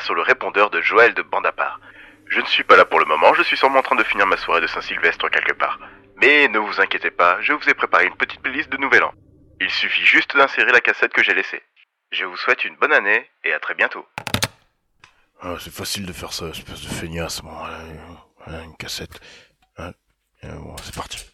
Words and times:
sur 0.04 0.14
le 0.14 0.22
répondeur 0.22 0.70
de 0.70 0.82
Joël 0.82 1.14
de 1.14 1.22
Bandapart. 1.22 1.80
Je 2.28 2.40
ne 2.40 2.46
suis 2.46 2.64
pas 2.64 2.76
là 2.76 2.86
pour 2.86 3.00
le 3.00 3.06
moment, 3.06 3.34
je 3.34 3.44
suis 3.44 3.58
sûrement 3.58 3.80
en 3.80 3.84
train 3.84 3.96
de 3.96 4.04
finir 4.04 4.28
ma 4.28 4.38
soirée 4.38 4.62
de 4.62 4.68
Saint-Sylvestre 4.68 5.30
quelque 5.30 5.54
part. 5.54 5.80
Mais 6.22 6.48
ne 6.48 6.60
vous 6.60 6.80
inquiétez 6.80 7.12
pas, 7.12 7.42
je 7.42 7.54
vous 7.54 7.70
ai 7.70 7.74
préparé 7.74 8.06
une 8.06 8.16
petite 8.16 8.42
playlist 8.42 8.70
de 8.70 8.78
Nouvel 8.78 9.04
An. 9.04 9.14
Il 9.60 9.70
suffit 9.70 10.06
juste 10.06 10.36
d'insérer 10.36 10.72
la 10.72 10.82
cassette 10.82 11.14
que 11.14 11.24
j'ai 11.24 11.34
laissée. 11.34 11.62
Je 12.12 12.26
vous 12.26 12.38
souhaite 12.38 12.64
une 12.66 12.76
bonne 12.76 12.94
année 12.94 13.30
et 13.44 13.54
à 13.54 13.60
très 13.60 13.76
bientôt. 13.76 14.06
Ah, 15.42 15.56
c'est 15.60 15.74
facile 15.74 16.06
de 16.06 16.14
faire 16.14 16.32
ça, 16.32 16.48
espèce 16.48 16.82
de 16.82 16.88
feignasse. 16.88 17.42
Une 18.48 18.76
cassette. 18.78 19.20
Hein, 19.78 19.92
c'est 20.42 20.96
parti. 20.96 21.33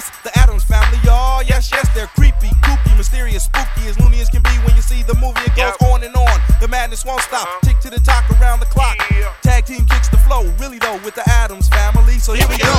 That's 0.00 0.22
the 0.22 0.38
Addams 0.38 0.64
family, 0.64 0.96
y'all. 1.04 1.42
Yes, 1.42 1.70
yes, 1.70 1.86
they're 1.94 2.06
creepy, 2.06 2.48
kooky, 2.64 2.96
mysterious, 2.96 3.44
spooky, 3.44 3.86
as 3.86 4.00
loony 4.00 4.18
as 4.20 4.30
can 4.30 4.40
be 4.40 4.48
when 4.64 4.74
you 4.74 4.80
see 4.80 5.02
the 5.02 5.12
movie. 5.16 5.44
It 5.44 5.52
goes 5.52 5.76
yep. 5.76 5.82
on 5.92 6.02
and 6.02 6.16
on. 6.16 6.40
The 6.58 6.68
madness 6.68 7.04
won't 7.04 7.20
stop. 7.20 7.46
Uh-huh. 7.46 7.68
Tick 7.68 7.80
to 7.80 7.90
the 7.90 8.00
talk 8.00 8.24
around 8.40 8.60
the 8.60 8.66
clock. 8.72 8.96
Tag 9.42 9.66
team 9.66 9.84
kicks 9.84 10.08
the 10.08 10.16
flow, 10.16 10.48
really 10.58 10.78
though, 10.78 10.98
with 11.04 11.16
the 11.16 11.28
Addams 11.28 11.68
family. 11.68 12.18
So 12.18 12.32
here 12.32 12.48
we 12.48 12.56
go. 12.56 12.69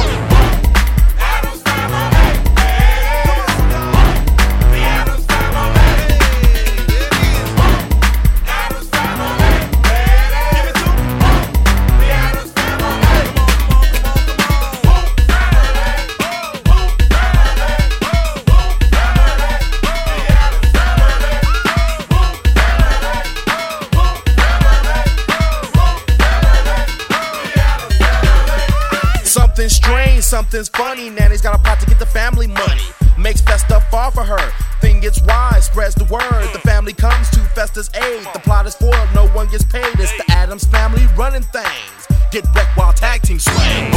Something's 30.51 30.67
funny. 30.67 31.09
Nanny's 31.09 31.39
got 31.39 31.57
a 31.57 31.63
pot 31.63 31.79
to 31.79 31.85
get 31.85 31.97
the 31.97 32.05
family 32.05 32.45
money. 32.45 32.81
Makes 33.17 33.39
Fester 33.39 33.79
fall 33.89 34.11
for 34.11 34.25
her. 34.25 34.51
Thing 34.81 34.99
gets 34.99 35.21
wide, 35.21 35.63
spreads 35.63 35.95
the 35.95 36.03
word. 36.03 36.51
The 36.51 36.59
family 36.59 36.91
comes 36.91 37.29
to 37.29 37.39
Fester's 37.55 37.89
aid. 37.95 38.27
The 38.33 38.39
plot 38.39 38.67
is 38.67 38.75
foiled, 38.75 39.07
no 39.15 39.29
one 39.29 39.47
gets 39.47 39.63
paid. 39.63 39.97
It's 39.97 40.11
the 40.17 40.25
Addams 40.29 40.65
family 40.65 41.07
running 41.15 41.43
things. 41.43 42.07
Get 42.31 42.45
wrecked 42.53 42.75
while 42.75 42.91
tag 42.91 43.21
team 43.21 43.39
swings. 43.39 43.95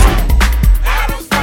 It's 1.09 1.34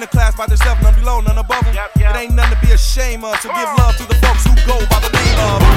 in 0.00 0.04
a 0.04 0.06
class 0.06 0.34
by 0.34 0.46
themselves, 0.46 0.80
none 0.82 0.94
below, 0.94 1.20
none 1.20 1.36
above 1.36 1.62
them. 1.64 1.76
It 1.96 2.16
ain't 2.16 2.34
nothing 2.34 2.58
to 2.58 2.66
be 2.66 2.72
ashamed 2.72 3.22
of, 3.22 3.38
so 3.40 3.48
give 3.48 3.68
love 3.78 3.96
to 3.98 4.06
the 4.08 4.14
folks 4.14 4.46
who 4.46 4.54
go 4.66 4.78
by 4.88 4.98
the 5.00 5.10
name 5.12 5.38
of. 5.40 5.69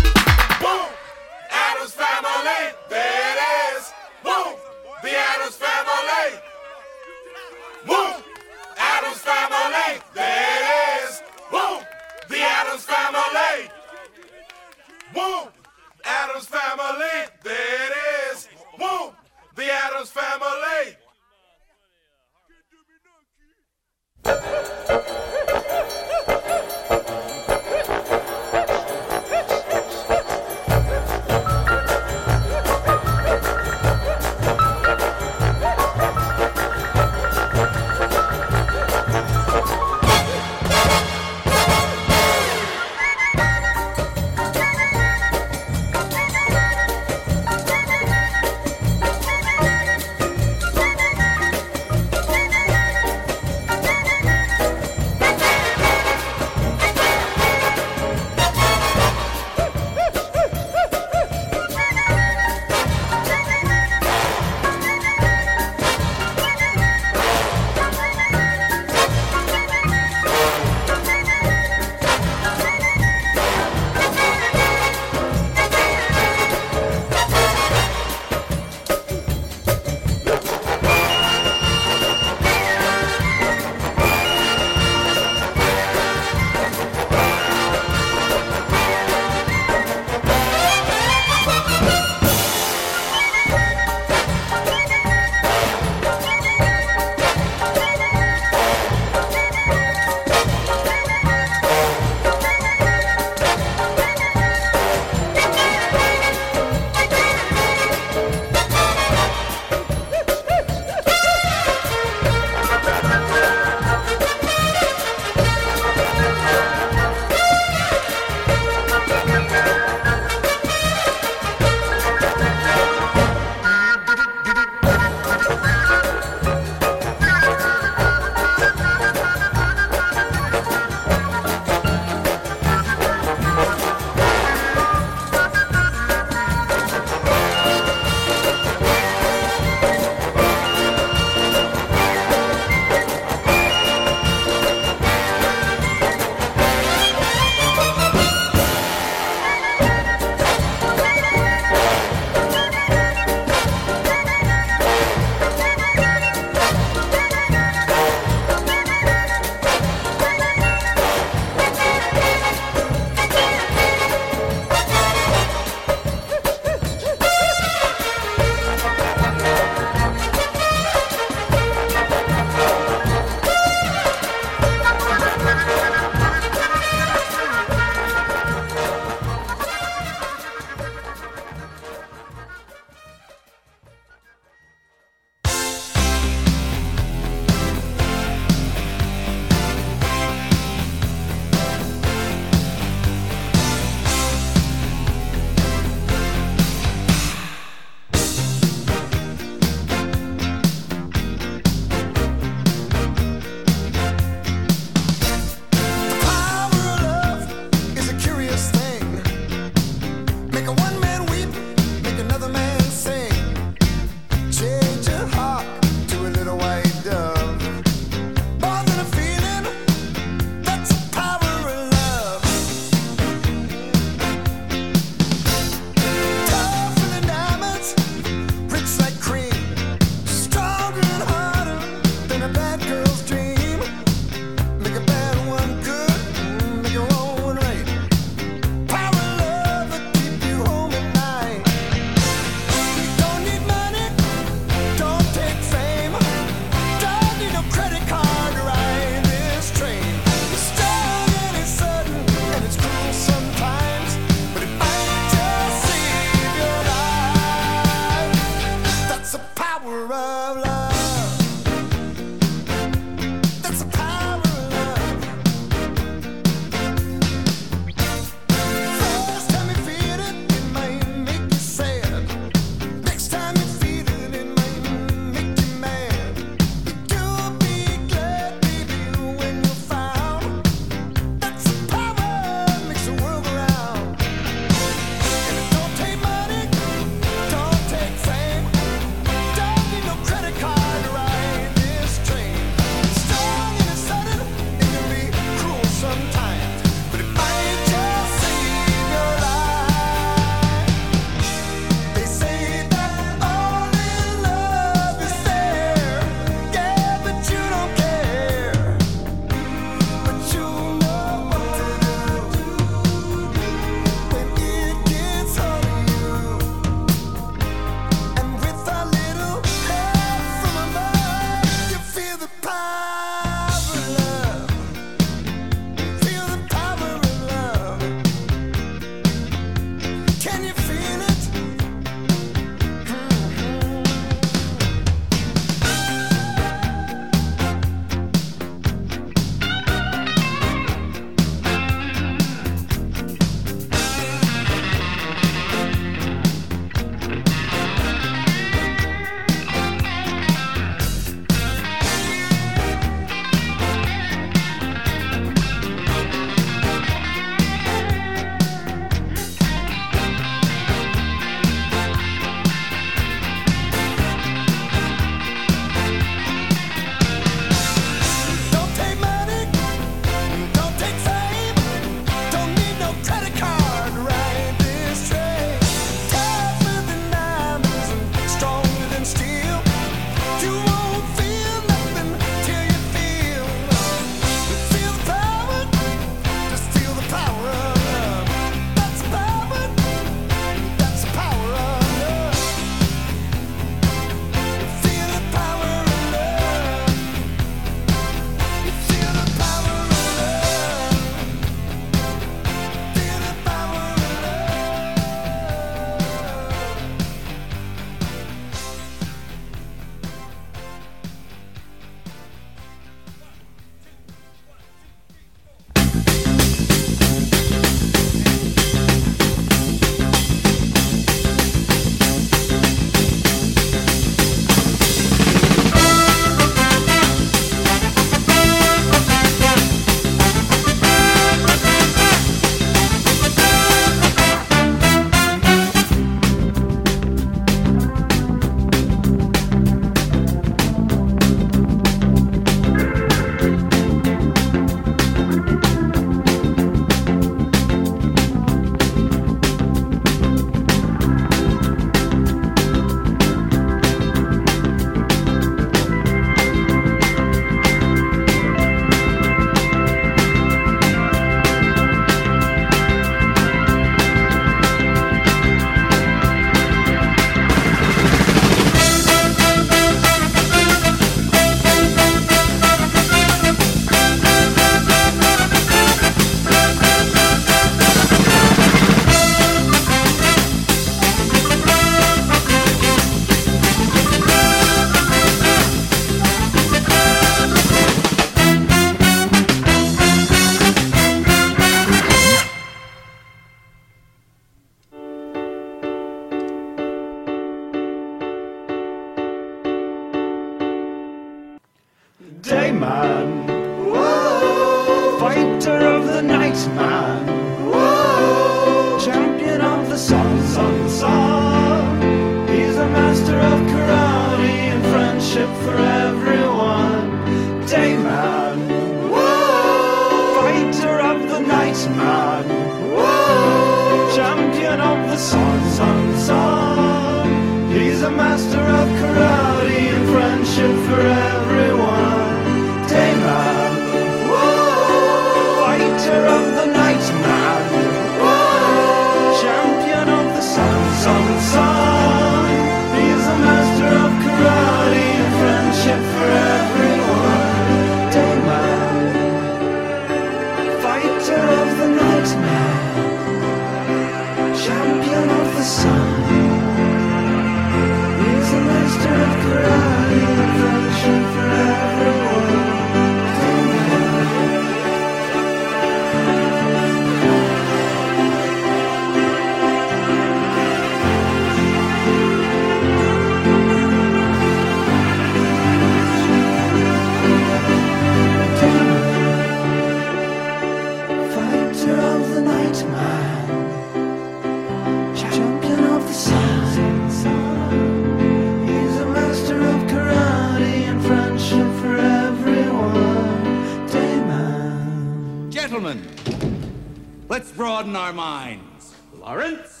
Gentlemen, 596.01 597.45
let's 597.47 597.71
broaden 597.73 598.15
our 598.15 598.33
minds. 598.33 599.13
Lawrence? 599.39 600.00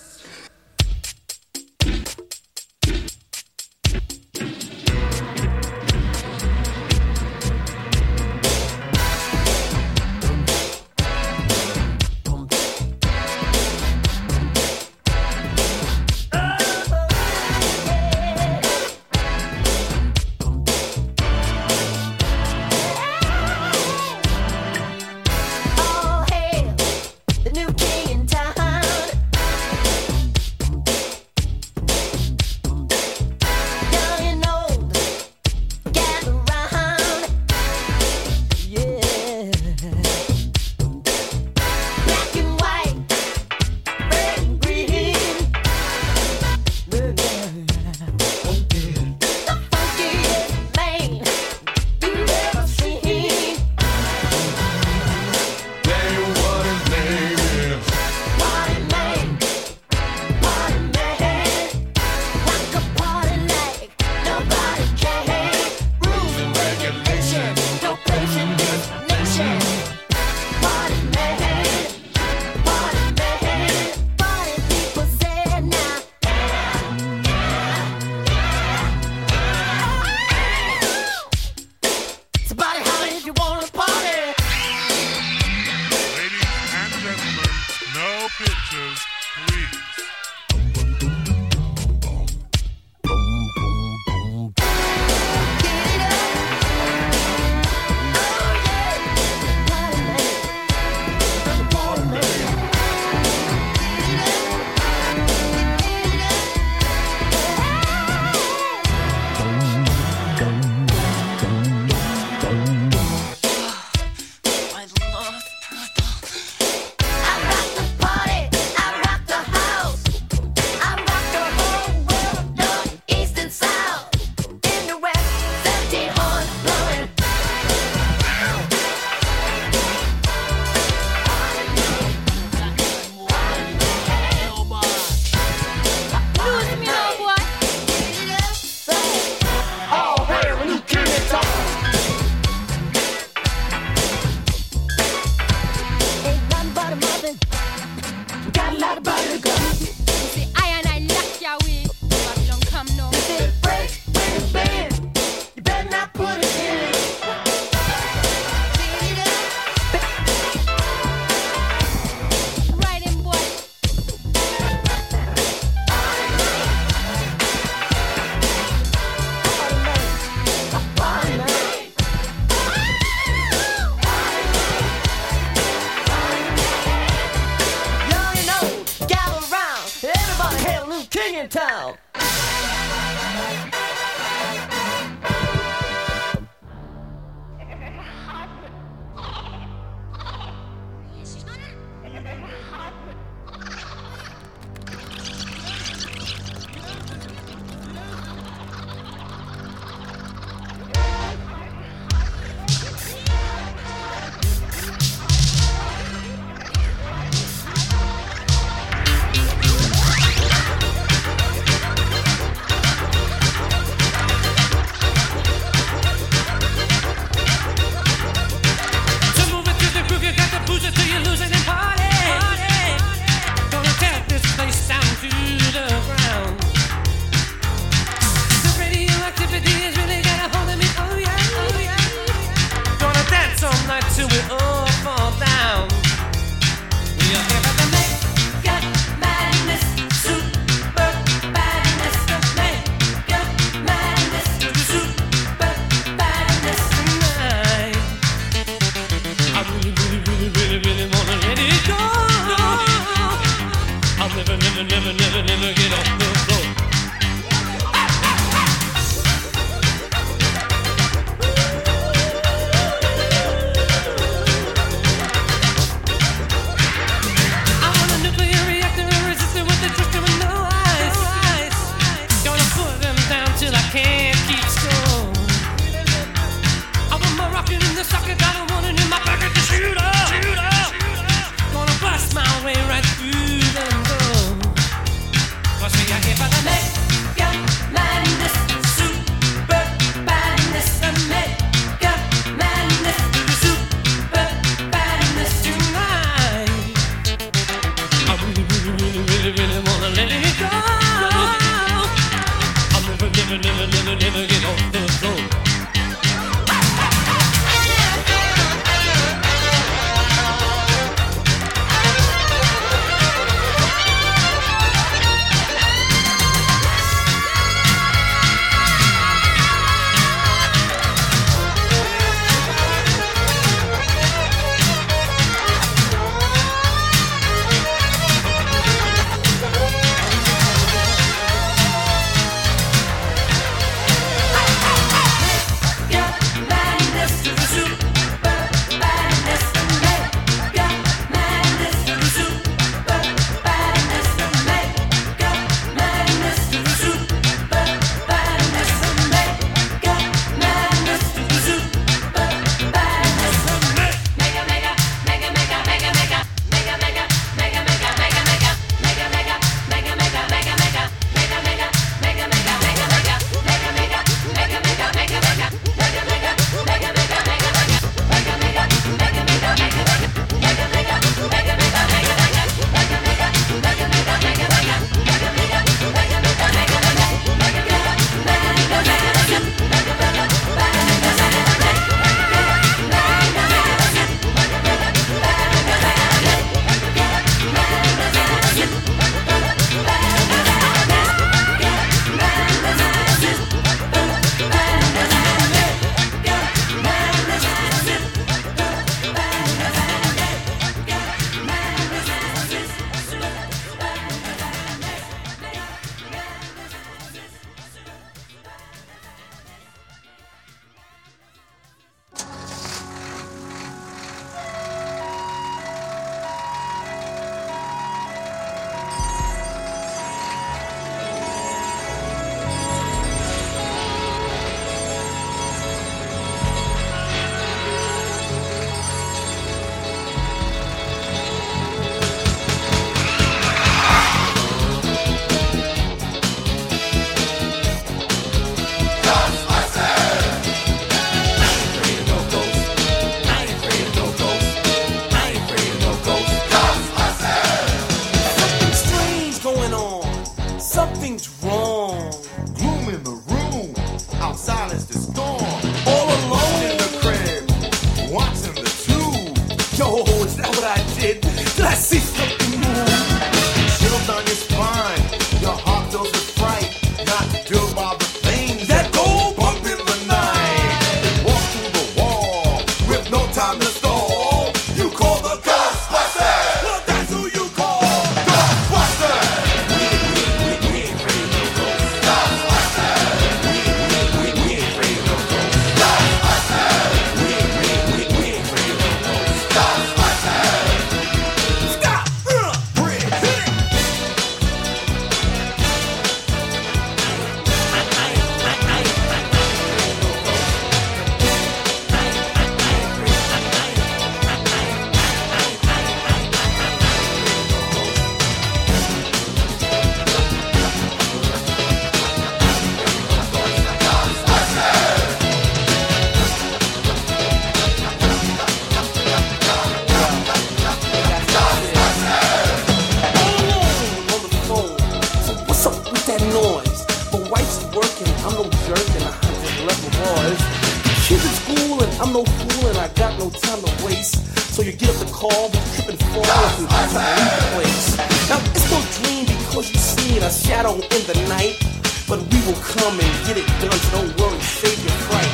That 526.27 526.41
noise? 526.53 527.01
My 527.33 527.39
wife's 527.49 527.81
working, 527.95 528.29
I'm 528.45 528.53
no 528.53 528.65
jerk 528.85 529.07
and 529.15 529.25
I 529.25 529.33
just 529.41 529.81
left. 529.87 530.01
The 530.01 531.15
kids 531.25 531.45
at 531.45 531.55
school 531.63 532.03
and 532.03 532.11
I'm 532.21 532.33
no 532.33 532.43
fool 532.45 532.89
and 532.89 532.97
I 532.97 533.07
got 533.15 533.39
no 533.39 533.49
time 533.49 533.81
to 533.81 534.05
waste. 534.05 534.37
So 534.75 534.81
you 534.81 534.91
get 534.91 535.09
up 535.09 535.15
the 535.17 535.31
call, 535.31 535.69
but 535.69 535.81
trip 535.95 536.09
and 536.09 536.19
fall 536.29 536.45
and 536.45 536.79
leave 536.79 536.89
the 536.89 537.63
place. 537.73 538.17
Now 538.49 538.59
it's 538.75 538.87
no 538.91 538.99
dream 539.17 539.45
because 539.45 539.91
you 539.91 539.99
see 539.99 540.37
a 540.37 540.51
shadow 540.51 540.93
in 540.95 541.21
the 541.25 541.37
night. 541.49 541.79
But 542.27 542.39
we 542.51 542.59
will 542.67 542.79
come 542.79 543.19
and 543.19 543.31
get 543.47 543.57
it 543.57 543.67
done, 543.81 543.91
so 543.91 544.21
don't 544.21 544.31
worry, 544.39 544.59
save 544.61 544.99
your 545.03 545.17
fright. 545.27 545.51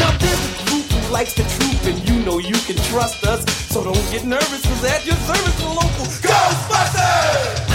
Now 0.00 0.10
there's 0.18 0.42
a 0.48 0.52
group 0.66 0.86
who 0.90 1.12
likes 1.12 1.34
the 1.34 1.44
truth 1.44 1.86
and 1.86 1.98
you 2.08 2.24
know 2.24 2.38
you 2.38 2.56
can 2.66 2.76
trust 2.90 3.24
us. 3.26 3.44
So 3.68 3.84
don't 3.84 4.10
get 4.10 4.24
nervous, 4.24 4.62
cause 4.66 4.84
at 4.84 5.04
your 5.04 5.16
service, 5.26 5.56
the 5.60 5.68
local 5.68 6.06
Ghostbusters! 6.24 7.65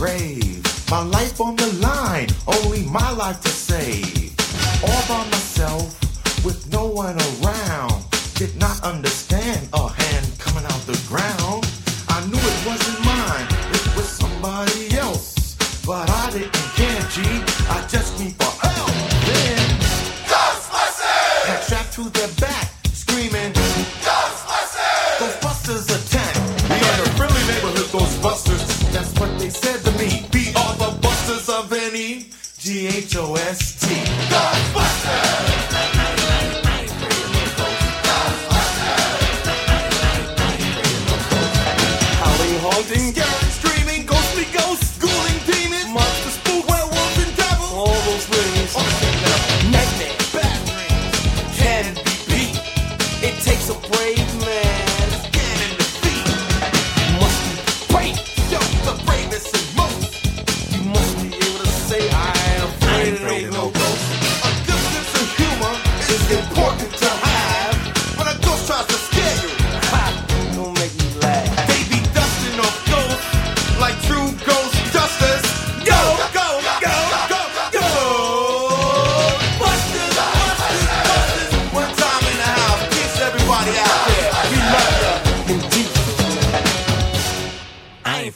grave. 0.00 0.64
My 0.90 1.02
life 1.02 1.42
on 1.42 1.56
the 1.56 1.70
line, 1.74 2.28
only 2.46 2.84
my 2.84 3.10
life 3.12 3.42
to 3.42 3.50
save. 3.50 4.34
All 4.82 5.02
by 5.06 5.28
myself, 5.28 5.84
with 6.42 6.72
no 6.72 6.86
one 6.86 7.18
around, 7.20 8.04
did 8.34 8.56
not 8.56 8.82
understand. 8.82 9.19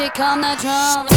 The 0.00 0.08
drums, 0.14 0.40
the 0.40 0.56
drums. 0.62 1.09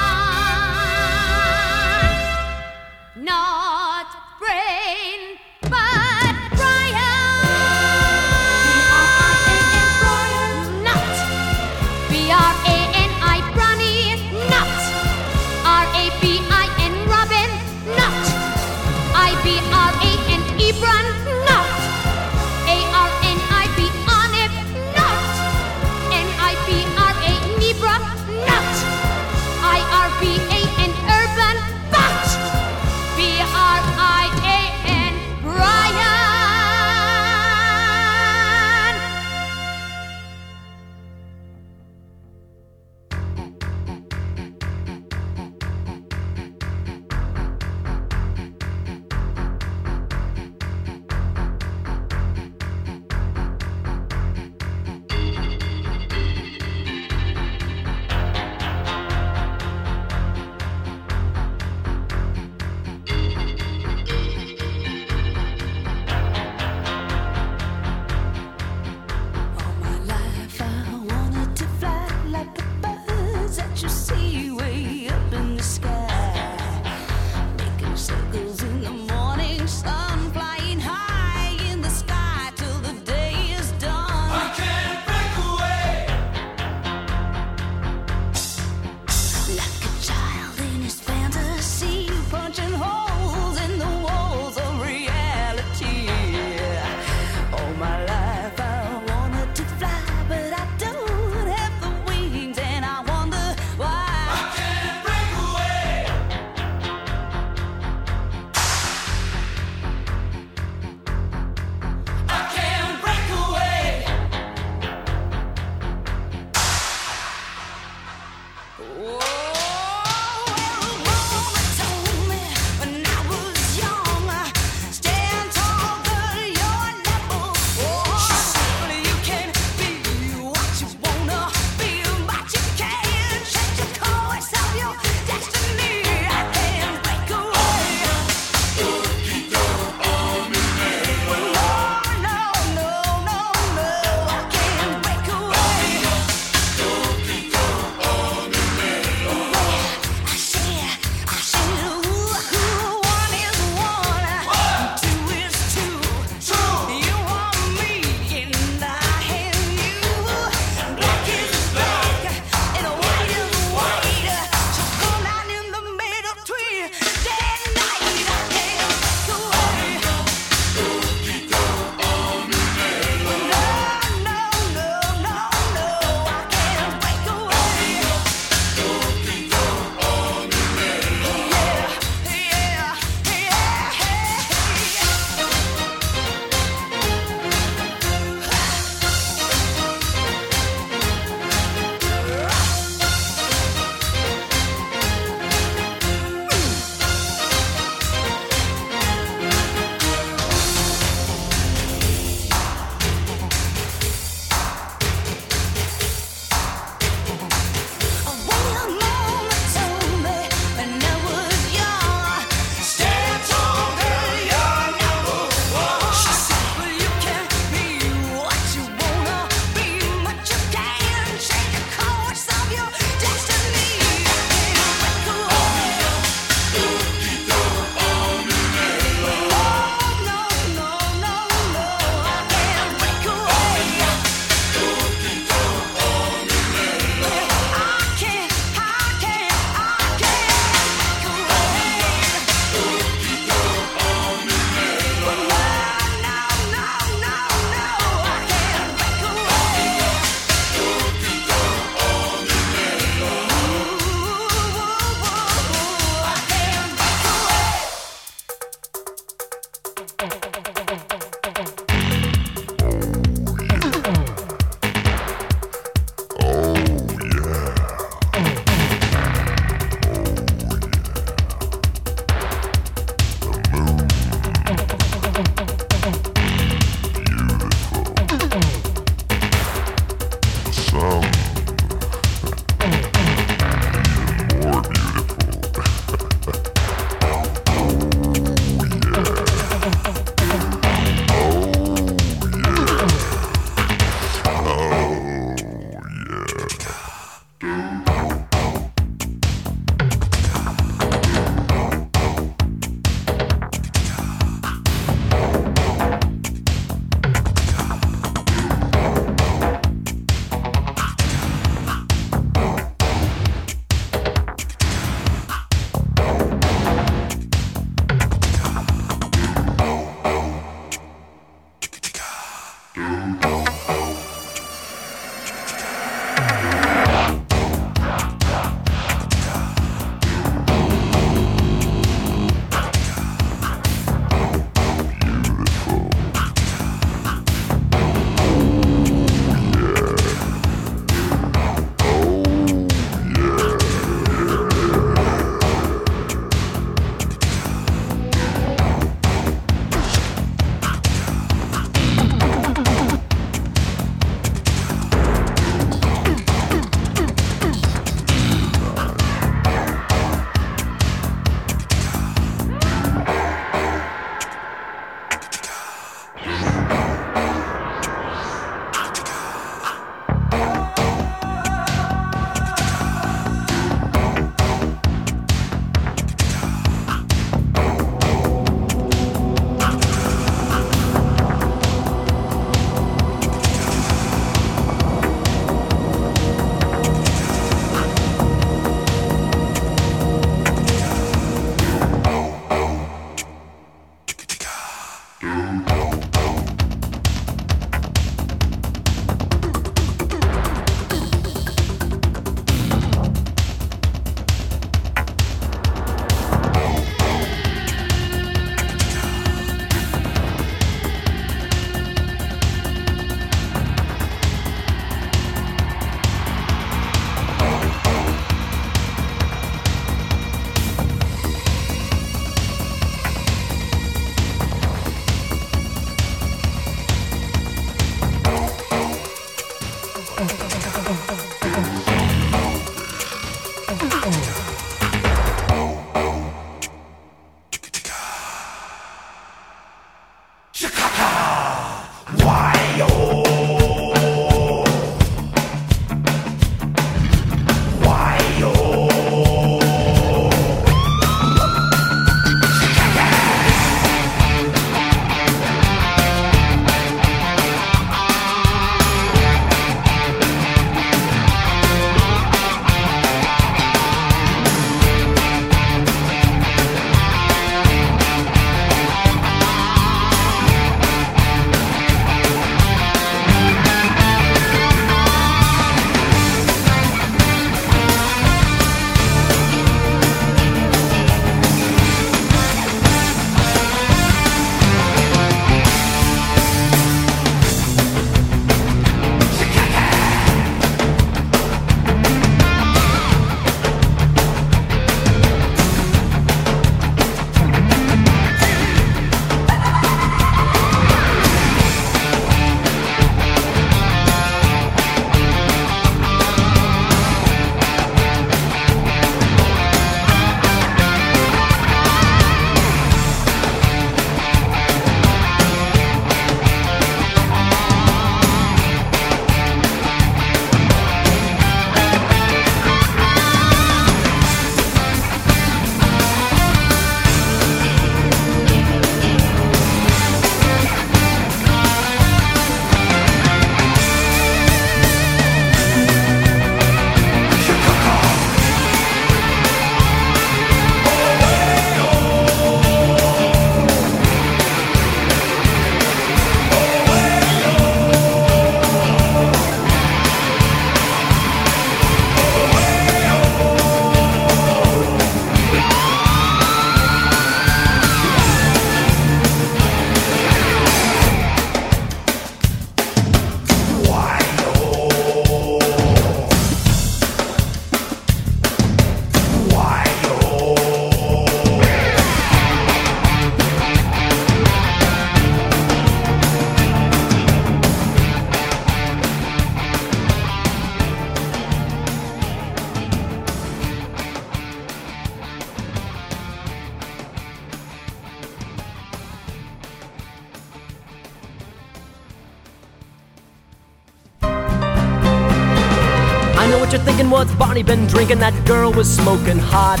Been 597.96 598.06
drinking? 598.06 598.38
That 598.38 598.54
girl 598.66 598.92
was 598.92 599.08
smoking 599.08 599.58
hot. 599.58 600.00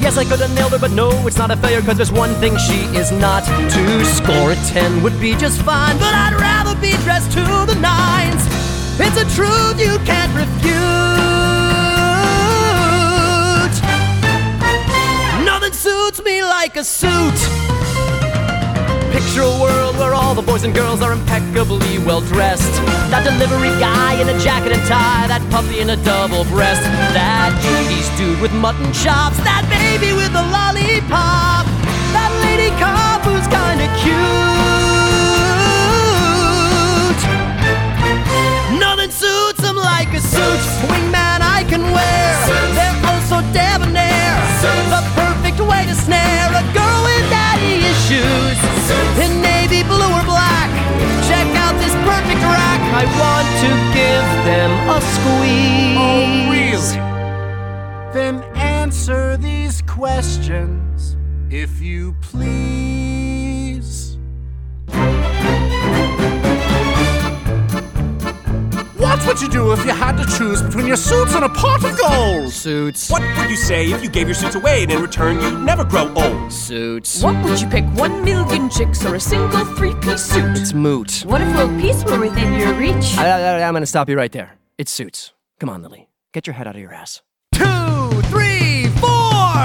Yes, 0.00 0.16
I 0.16 0.24
could 0.24 0.40
have 0.40 0.54
nailed 0.54 0.72
her, 0.72 0.78
but 0.78 0.92
no, 0.92 1.10
it's 1.26 1.36
not 1.36 1.50
a 1.50 1.56
failure, 1.56 1.82
cause 1.82 1.96
there's 1.96 2.12
one 2.12 2.34
thing 2.36 2.56
she 2.56 2.80
is 2.96 3.12
not. 3.12 3.44
To 3.44 4.04
score 4.04 4.52
a 4.52 4.56
10 4.56 5.02
would 5.02 5.18
be 5.20 5.36
just 5.36 5.60
fine, 5.62 5.96
but 5.98 6.14
I'd 6.14 6.34
rather 6.40 6.74
be 6.80 6.92
dressed 7.04 7.32
to 7.32 7.42
the 7.70 7.76
nines. 7.80 8.42
It's 8.98 9.16
a 9.20 9.26
truth 9.36 9.78
you 9.78 9.98
can't 10.04 10.32
refute. 10.34 10.80
Nothing 15.44 15.72
suits 15.72 16.22
me 16.22 16.42
like 16.42 16.76
a 16.76 16.84
suit. 16.84 17.59
Picture 19.10 19.42
a 19.42 19.60
world 19.60 19.98
where 19.98 20.14
all 20.14 20.34
the 20.34 20.42
boys 20.42 20.62
and 20.62 20.72
girls 20.72 21.02
are 21.02 21.12
impeccably 21.12 21.98
well 21.98 22.20
dressed. 22.20 22.74
That 23.10 23.26
delivery 23.26 23.74
guy 23.82 24.14
in 24.22 24.28
a 24.28 24.38
jacket 24.38 24.70
and 24.70 24.82
tie, 24.86 25.26
that 25.26 25.42
puppy 25.50 25.80
in 25.80 25.90
a 25.90 25.98
double 26.06 26.44
breast, 26.46 26.82
that 27.10 27.50
80s 27.58 28.06
dude 28.16 28.40
with 28.40 28.54
mutton 28.54 28.92
chops, 28.94 29.36
that 29.42 29.66
baby 29.66 30.14
with 30.14 30.30
a 30.30 30.44
lollipop, 30.54 31.66
that 32.14 32.30
lady 32.46 32.70
cop 32.78 33.26
who's 33.26 33.46
kinda 33.50 33.90
cute. 33.98 34.70
Nothing 38.78 39.10
suits 39.10 39.58
them 39.58 39.74
like 39.74 40.14
a 40.14 40.22
suit. 40.22 40.62
Wingman 40.86 41.42
I 41.42 41.66
can 41.66 41.82
wear. 41.82 42.30
They're 42.78 42.94
oh 43.02 43.18
also 43.18 43.42
debonair. 43.50 44.38
The 44.94 45.02
perfect 45.18 45.58
way 45.58 45.82
to 45.90 45.94
snare 45.98 46.50
a 46.54 46.62
girl 46.70 47.02
with 47.02 47.26
issues. 48.00 48.58
In 49.20 49.42
navy 49.42 49.82
blue 49.82 50.12
or 50.18 50.24
black. 50.24 50.70
Check 51.28 51.48
out 51.64 51.74
this 51.82 51.94
perfect 52.08 52.42
rack. 52.42 52.80
I 53.00 53.04
want 53.20 53.48
to 53.64 53.70
give 53.98 54.26
them 54.48 54.70
a 54.88 55.00
squeeze. 55.14 55.96
Oh, 56.00 56.20
really? 56.50 56.96
Then 58.12 58.42
answer 58.56 59.36
these 59.36 59.82
questions, 59.82 61.16
if 61.50 61.80
you 61.80 62.14
please. 62.20 62.69
What 69.30 69.38
would 69.40 69.46
you 69.46 69.60
do 69.60 69.70
if 69.70 69.84
you 69.84 69.92
had 69.92 70.16
to 70.16 70.26
choose 70.36 70.60
between 70.60 70.88
your 70.88 70.96
suits 70.96 71.36
and 71.36 71.44
a 71.44 71.48
pot 71.48 71.84
of 71.84 71.96
gold? 71.96 72.52
Suits. 72.52 73.08
What 73.08 73.22
would 73.22 73.48
you 73.48 73.54
say 73.54 73.88
if 73.92 74.02
you 74.02 74.10
gave 74.10 74.26
your 74.26 74.34
suits 74.34 74.56
away 74.56 74.82
and 74.82 74.90
in 74.90 75.00
return 75.00 75.40
you'd 75.40 75.60
never 75.60 75.84
grow 75.84 76.12
old? 76.16 76.52
Suits. 76.52 77.22
What 77.22 77.40
would 77.44 77.60
you 77.60 77.68
pick? 77.68 77.84
One 77.94 78.24
million 78.24 78.68
chicks 78.68 79.06
or 79.06 79.14
a 79.14 79.20
single 79.20 79.64
three-piece 79.76 80.20
suit? 80.20 80.58
It's 80.58 80.72
moot. 80.72 81.22
What 81.24 81.40
if 81.42 81.56
world 81.56 81.80
peace 81.80 82.02
were 82.02 82.18
within 82.18 82.54
your 82.54 82.74
reach? 82.74 83.16
I, 83.18 83.28
I, 83.28 83.62
I'm 83.62 83.72
gonna 83.72 83.86
stop 83.86 84.08
you 84.08 84.16
right 84.16 84.32
there. 84.32 84.58
It's 84.78 84.90
suits. 84.90 85.32
Come 85.60 85.68
on, 85.68 85.80
Lily. 85.80 86.08
Get 86.32 86.48
your 86.48 86.54
head 86.54 86.66
out 86.66 86.74
of 86.74 86.82
your 86.82 86.92
ass. 86.92 87.22
Two, 87.54 88.10
three, 88.32 88.88
four! 88.98 89.62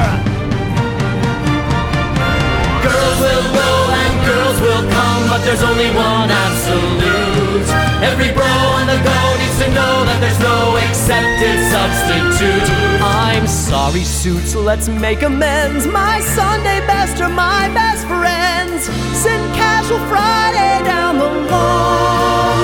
Girls 2.85 3.19
will 3.19 3.47
go 3.51 3.87
and 3.97 4.25
girls 4.27 4.61
will 4.61 4.91
come, 4.91 5.27
but 5.27 5.43
there's 5.43 5.63
only 5.63 5.87
one 5.87 6.29
absolute. 6.29 7.84
Every 8.03 8.31
bro 8.33 8.45
on 8.45 8.87
the 8.87 8.97
go 8.97 9.19
needs 9.39 9.57
to 9.63 9.67
know 9.71 10.05
that 10.07 10.17
there's 10.19 10.39
no 10.39 10.77
accepted 10.77 11.57
substitute. 11.71 12.69
I'm 13.01 13.47
sorry, 13.47 14.03
suits. 14.03 14.55
Let's 14.55 14.87
make 14.87 15.21
amends. 15.21 15.87
My 15.87 16.19
Sunday 16.19 16.79
best 16.87 17.21
are 17.21 17.29
my 17.29 17.69
best 17.73 18.05
friends. 18.07 18.85
Send 19.17 19.43
casual 19.55 19.99
Friday 20.07 20.83
down 20.83 21.17
the 21.17 21.29
laundry 21.51 22.54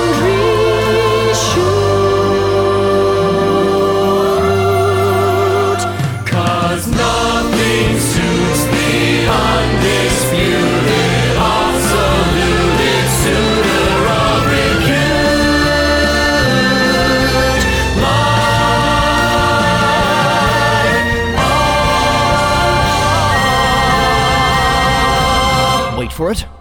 for 26.22 26.30
it. 26.30 26.61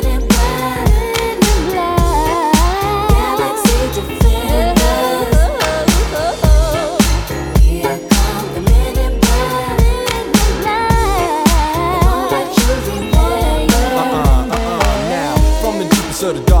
From 16.21 16.35
the 16.35 16.41
deepest 16.41 16.60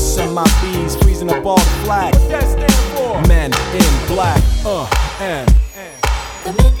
MIBs 0.01 1.01
freezing 1.03 1.29
up 1.29 1.45
all 1.45 1.57
the 1.57 1.85
flag. 1.85 2.15
What 2.15 2.29
that 2.29 2.49
stand 2.49 2.73
for? 2.97 3.27
Men 3.27 3.51
in 3.73 4.07
black. 4.07 4.41
Uh, 4.65 4.89
and. 5.19 5.47
The 6.43 6.80